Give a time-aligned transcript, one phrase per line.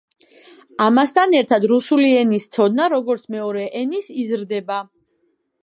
[0.85, 4.81] ამასთან ერთდ რუსული ენის ცოდნა, როგორც მეორე ენის, იზრდება.